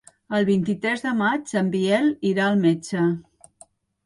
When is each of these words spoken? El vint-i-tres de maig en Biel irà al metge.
El 0.35 0.45
vint-i-tres 0.45 1.03
de 1.07 1.11
maig 1.19 1.53
en 1.61 1.69
Biel 1.75 2.09
irà 2.31 2.47
al 2.47 2.59
metge. 2.65 3.05